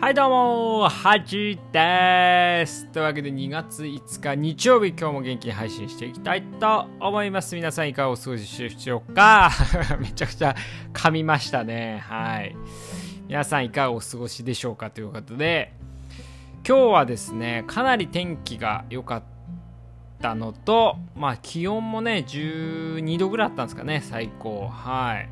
[0.00, 2.86] はいどうもはじです。
[2.86, 7.54] というわけで2月5日日曜日今日も元気に配信していきたいと思います。
[7.54, 9.50] 皆さんいかがお過ごしでしょうか？
[10.00, 10.54] めちゃくちゃ
[10.94, 12.02] 噛みましたね。
[12.08, 12.56] はい。
[13.28, 15.72] 皆さんいかがお過ごしでしょうかということで
[16.66, 19.22] 今日はですねかなり天気が良かっ
[20.22, 24.66] たのとまあ気温もね12度ぐらいあったんですかね最高。
[24.66, 25.28] はい。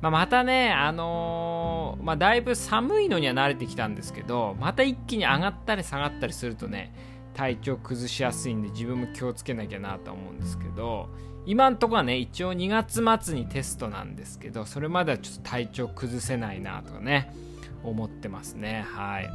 [0.00, 6.92] まあ、またね、あのー、まあ、だいぶ寒いのには慣れてきたんですけど、また一気に上がったり下がったりするとね、
[7.34, 11.08] 体調崩しやすいんで自分も気をつけなきゃなと思うんですけど、
[11.46, 17.34] 今んとこはね、一応2月末にテストなんですけど、それまではちょっと体調崩せないなとかね、
[17.82, 18.86] 思ってますね。
[18.88, 19.30] はい。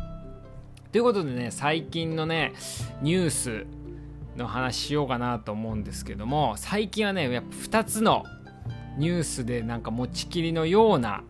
[0.92, 2.54] ということでね、最近のね、
[3.02, 3.66] ニュース
[4.38, 7.50] の話しようかなと思うんですけども、最近はね、やっぱ
[7.82, 8.24] 2つの
[8.98, 11.24] ニュースでなんか持ちきりのような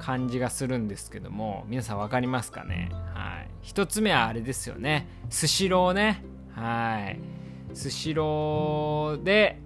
[0.00, 2.90] 感じがするんですけども皆さん分かりますかね？
[3.14, 3.48] はい。
[3.62, 5.08] 一つ目はあれですよね。
[5.28, 6.22] スシローね。
[6.52, 7.18] はい。
[7.74, 9.60] スシローで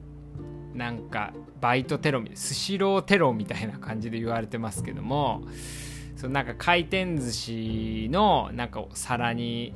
[0.75, 5.43] なんかバイトテロスシローテロみたいな感じで言われてますけども
[6.17, 9.75] そのなんか回転寿司のなんか皿に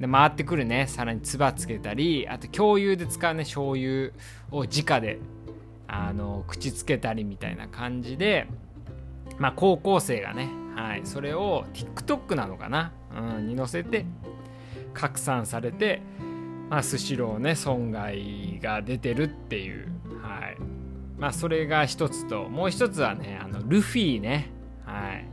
[0.00, 0.86] 回ってくるね。
[0.88, 3.42] 皿に唾つけたりあと共有で使うね。
[3.44, 4.12] 醤油
[4.50, 5.18] を直で
[5.92, 8.48] あの口つけたりみたいな感じで、
[9.38, 14.06] まあ、高校生がね、はい、それを TikTok なのかな、うん、に載せて
[14.94, 16.00] 拡散されて、
[16.70, 19.88] まあ、スシローね損害が出てるっていう、
[20.22, 20.56] はい。
[21.18, 24.50] まあ、それが一つともう一つはねあのルフィね、
[24.84, 25.26] はい、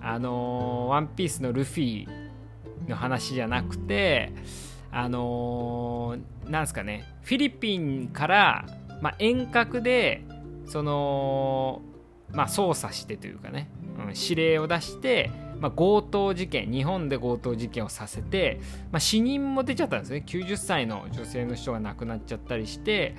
[0.00, 2.06] あのー、ワンピースのルフィ
[2.88, 4.32] の話じゃなくて
[4.90, 8.66] あのー、なんすかねフィリピンから
[9.00, 10.24] まあ、遠隔で
[10.66, 11.82] その、
[12.32, 15.30] まあ、操作してというかね、うん、指令を出して、
[15.60, 18.60] まあ、強盗事件日本で強盗事件をさせて、
[18.90, 20.24] まあ、死人も出ちゃったんですね。
[20.26, 23.14] 90歳の女性の人が亡くなっちゃったりして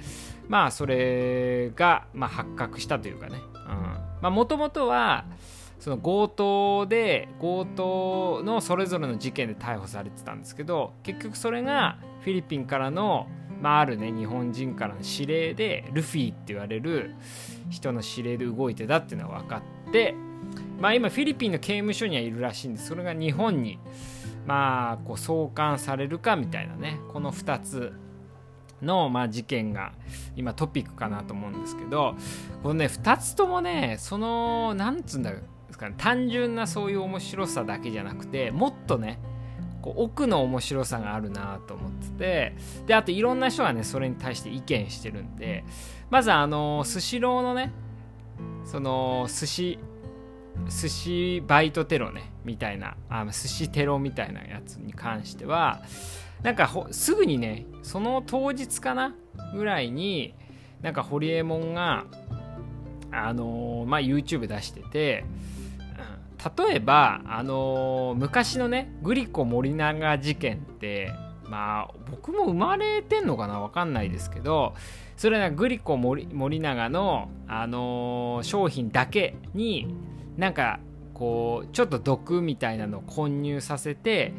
[0.47, 3.38] まあそれが、まあ、発覚したというかね。
[4.22, 5.25] もともとは
[5.79, 13.28] その強盗で強盗のそれぞれの事件で逮捕されてたんですけど結局それがフィリピンからの
[13.62, 17.16] まあ、あるね日本人からの指令でルフィって言われる
[17.69, 20.16] 人の指令で動いてたっていうのが分かって
[20.79, 22.88] まあ今フィリピンの刑務所にはいるらしいんです。
[22.88, 23.79] それが日本に
[24.46, 27.94] まあこう送還されるかみたいなねこの2つ
[28.81, 29.94] の、まあ、事件が
[30.35, 32.16] 今トピックかなと思うんですけど
[32.63, 35.41] このね2つともねそのなんつうんだで
[35.72, 39.19] すかね単純なそういう面白さだけじゃなくてもっとね
[39.88, 42.56] こう奥の面白さがあるなと思ってて
[42.88, 45.64] であといろんな人がねそれに対して意見してるんで
[46.09, 47.72] まずあのスシローのね
[48.66, 49.80] その寿司
[50.68, 55.81] 寿司バイトテロねみたいなあ寿司テロみたいなやつに関しては
[56.44, 59.16] なんかすぐにねその当日かな
[59.53, 60.34] ぐらいに
[60.81, 62.06] なんかホリエモンが
[63.12, 65.24] あのー、まあ YouTube 出してて
[66.58, 71.12] 例えば、あのー、昔のねグリコ森永事件って
[71.46, 73.59] まあ僕も生まれてんのかな？
[73.59, 74.76] 分かんないですけど
[75.16, 79.94] それはグリコ森森永の、あのー、商品だけに
[80.38, 80.80] なんか
[81.14, 84.34] こうちょっと毒みたいなのを混入させて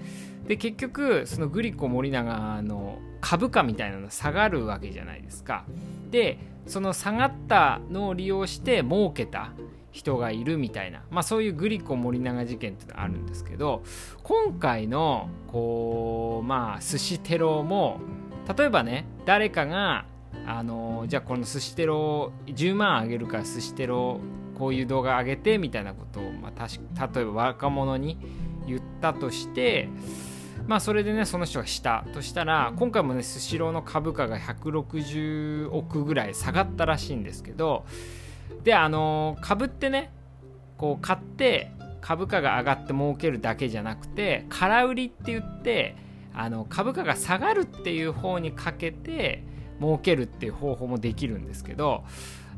[0.47, 5.65] で結局そのグリコ森永の株価みたいなの下がるわけじゃないですか。
[6.11, 9.53] でその下がったのを利用して儲けた
[9.99, 13.83] 人がいるみたいな、まあ、そういうグリコ森永事件っていうのがあるんですけど
[14.23, 17.99] 今回のこうまあ寿司テロも
[18.57, 20.07] 例えばね誰かが
[20.47, 24.21] あのじゃあこの寿司テロ10万あげるから寿司テロ
[24.57, 28.19] こういう動画上げてみたいなことを、まあ、例えば若者に
[28.69, 29.89] 言ったとして
[30.69, 37.85] まあそれでねその人がしたとしたら今回もねスシローの株価が160億ぐらい下がったらしいんですけど
[38.65, 40.13] であの株ってね
[40.77, 45.97] こう買って株価が上がって儲けるだけじゃなくて空売りって言って
[46.33, 49.43] あの株価が下がるっていう方にかけて
[49.81, 52.05] 儲けるっていう方法もできるんですけど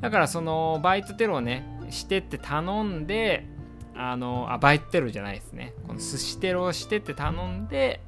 [0.01, 3.47] だからそのバイトテロをねしてって頼んで
[3.95, 5.75] あのあバイトテロじゃないですね。
[5.87, 8.01] この寿司テロをしてって頼んで、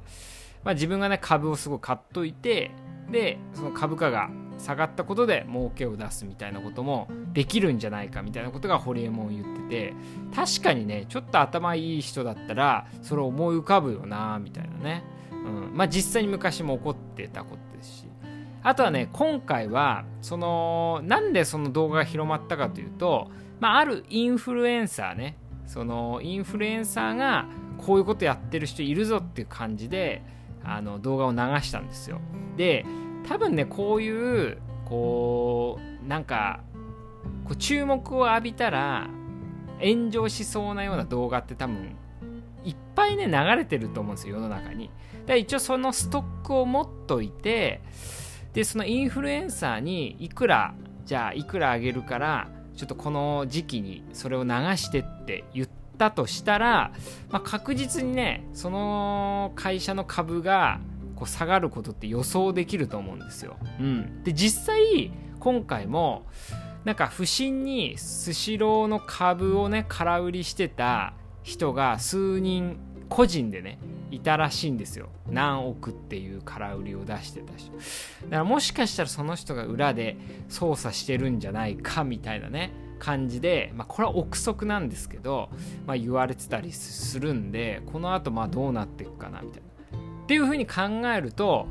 [0.63, 2.71] まあ、自分がね株をすごい買っといて
[3.11, 4.29] でその株価が
[4.63, 9.93] 下がったことで儲けを出すみたいなこともできるんじゃないかみたいなことがホリエモン言ってて
[10.33, 18.07] 確かにねちょっと頭いい人だったらそれ思い浮かぶよなみたいなね、うん、まあ実際に昔も起こってたことですし。
[18.65, 25.37] あとはね今回はそのなんでその動画が広まったかというと、まあ、あるインフルエンサーね。
[25.65, 27.45] そのインフルエンサーが
[27.77, 30.21] こういうことやってる人いるぞっていう感じで
[30.63, 32.21] あの動画を流したんですよ。
[32.55, 32.85] で
[33.27, 36.61] 多分ねこういうこうなんか
[37.45, 39.09] こう注目を浴びたら
[39.81, 41.95] 炎上しそうなような動画って多分
[42.63, 44.89] いっぱいね流れてると思うんですよ世の中に。
[45.25, 47.81] で一応そのストックを持っといて
[48.53, 50.73] でそのインフルエンサーにいくら
[51.05, 56.91] じゃあいくらあげるからちょっとこの時期にそれを流してって言ったとしたら、
[57.29, 60.79] まあ、確実にねその会社の株が
[61.23, 63.55] こう下がることって予想できると思うんですよ。
[63.79, 66.25] うん、で実際今回も
[66.83, 72.77] なんか不審にスシローの株をね空売りしてた人が数人
[73.07, 73.79] 個人でね
[74.11, 75.09] いたらしいんですよ。
[75.29, 77.71] 何億っていう空売りを出してた人。
[77.71, 77.87] だか
[78.29, 80.17] らもしかしたらその人が裏で
[80.49, 85.49] 操作してるんじゃないかみたいなね感じで、まあ、これは憶測なんですけど、
[85.87, 89.72] まあ、言われてたりするんでこのあとまあどうなっていくかなみたいな
[90.23, 90.81] っていうふうに考
[91.13, 91.67] えると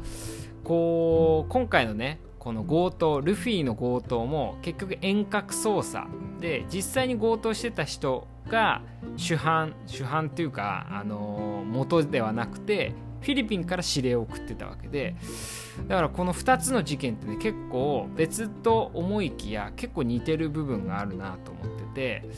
[0.64, 6.08] こう今回のねこの強盗ルフィの強盗も結局遠隔操作。
[6.40, 8.82] で実際に強盗してた人が
[9.16, 15.14] 主犯主犯っていうか、あの、元ではなくてフィリピンから指令を送ってたわけで。
[15.86, 22.28] だからこの2つの事件ってね結構別と思いきや結構似てる部分があるなと思ってて。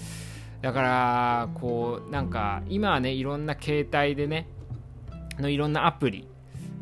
[0.60, 4.49] だからこうなんか今はねいろんな携帯でね
[5.38, 6.26] のいろんなアプリ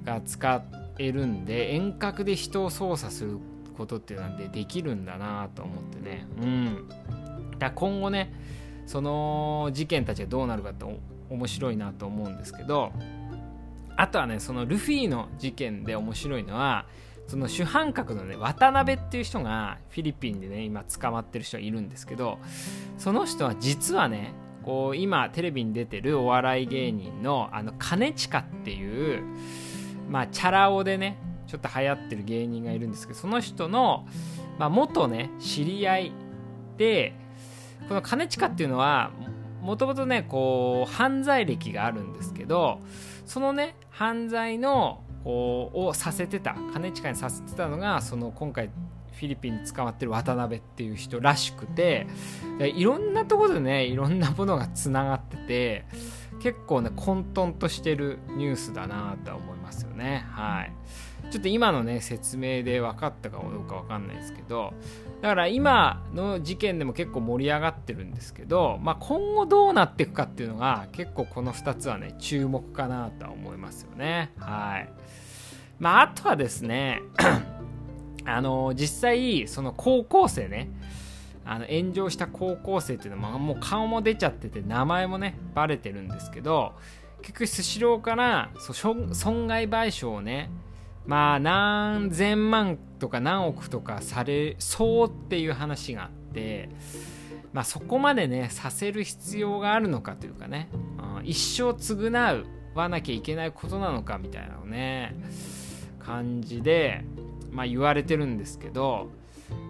[0.05, 0.63] が使
[0.99, 3.39] えるんで遠隔で人を操作する
[3.77, 6.27] ことってなんでできるんだなと思ってね。
[6.41, 6.89] うん。
[7.59, 8.33] だ今後ね
[8.87, 10.85] その事件たちがどうなるかって
[11.31, 12.93] 面白いなと思うんですけど
[13.97, 16.87] あとはねそのルフィの事件で面白いのは
[17.29, 22.39] その主犯格のね渡辺っていう人がフィリピンでね今捕まってる人いるんですけど
[22.99, 24.35] その人は実はね
[24.65, 29.23] こう今テレビに出てるお笑い芸人のあの兼近っていう
[30.09, 34.07] まあチャラ男でねちょっと流行ってる芸人がいるんですけどその人の、
[34.59, 36.13] まあ、元ね知り合い
[36.79, 37.15] で
[37.89, 39.11] この兼近っていうのは
[39.61, 42.81] もともとねこう犯罪歴があるんですけど
[43.27, 52.07] そのね犯罪のをさせてた兼近にさせてたのがその今回ィリピンに捕まってる渡辺っていう人らしくて
[52.61, 55.85] いろんなとこでねいろんなものがつながってて
[56.41, 60.27] 結構ね混沌としてるニュースだなとは思いますよね。
[60.31, 60.73] はい。
[61.31, 64.75] ちょっと今のね説明で分かったかどうか分かんないですけど
[65.23, 74.33] だから今の事件でも結構盛り上がってるんですけど、まあ、今後どうなっていくかっていうのが結構この2つはね注目かなとは思いますよね。
[74.37, 74.93] はい。
[75.79, 77.03] まああとはですね
[78.25, 80.71] あの実際その高校生ね
[81.45, 86.75] あの炎上した高校生っていうのはもう顔も出ちゃってて名前もねバレてるんですけど
[87.21, 90.51] 結局スシローから損害賠償をね
[91.05, 96.69] まあ何千万とか何億とかされそうっていう話があって
[97.53, 100.69] まあそこまでねさせる必要があるのかというかね、
[101.19, 102.45] うん、一生償
[102.75, 105.15] わなきゃいけないことなのかみたいなのね
[105.99, 107.05] 感じで
[107.53, 109.11] まあ言われてるんですけど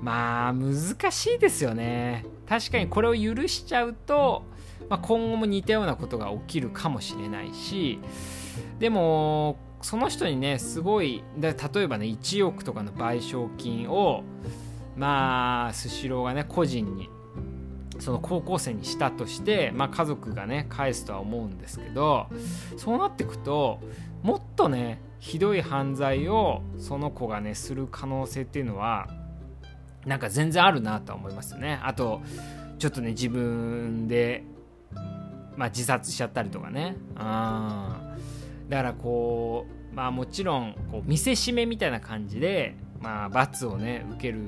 [0.01, 2.25] まあ難しいですよね。
[2.49, 4.45] 確かにこれを許しちゃうと、
[4.89, 7.99] まあ、今後も似たようなことが起きるかもしれないし
[8.79, 14.23] でもその人にねすごい例えばね1億とかの賠償金を
[14.97, 17.09] まあスシローがね個人に
[17.99, 22.27] その高校生にしたとして、まあ、家族がね返すとは思うんですけど
[22.77, 23.81] そうなってくと
[24.23, 29.07] もっとねひどい犯罪をその子がねする可能性っていうのは
[30.05, 31.79] なんか全然あるなとは思いますね。
[31.85, 32.23] あと
[32.81, 34.43] ちょっとね自分で、
[35.57, 36.97] まあ、自殺しちゃったりとかね。
[37.15, 38.01] あ
[38.69, 44.41] だからこうまあもちろんこう見せしめみたいな感じでまあ罰をね受ける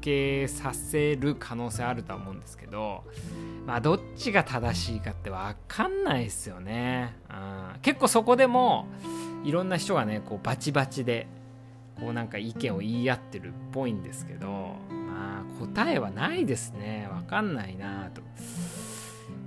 [0.00, 3.04] 受けさせる可能性あるとは思うんですけど
[3.66, 7.32] まあどっちが正しいかって分かんないですよね、う
[7.78, 8.86] ん、結構そこでも
[9.44, 11.26] いろんな人がねこうバチバチで
[11.98, 14.46] こうなんか意見を言い合ってるっぽいんですけど
[14.90, 17.08] まあ答えはないですね。
[17.12, 18.22] 分かんないなと。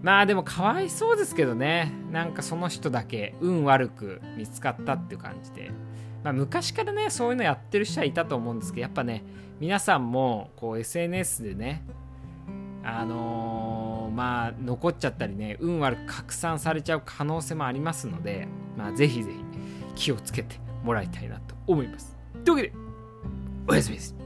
[0.02, 1.92] まあでもかわいそうですけどね。
[2.12, 5.72] なんかその人だけ運悪く見つかったっていう感じで、
[6.26, 9.24] まあ、昔からねそういうのやってる人はいたと思うんですけどやっぱね
[9.60, 11.86] 皆さんもこう SNS でね
[12.84, 19.38] あのー、まあ残っちゃったりね運悪く拡散されちゃう可能性もありますのでまあぜひぜひ
[19.94, 22.18] 気をつけてもらいたいなと思います。
[22.44, 22.74] というわけで
[23.68, 24.25] おやすみです。